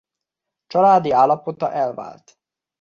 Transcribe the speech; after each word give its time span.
Családi 0.67 1.11
állapota 1.11 1.71
elvált. 1.71 2.39